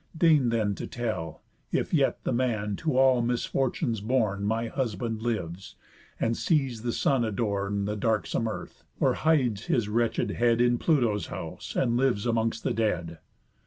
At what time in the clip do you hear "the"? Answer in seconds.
2.23-2.33, 6.81-6.91, 7.85-7.95, 12.63-12.73